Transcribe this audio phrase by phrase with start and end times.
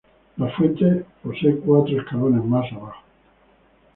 [0.39, 3.03] La fuente posee cuatro escalones más abajo.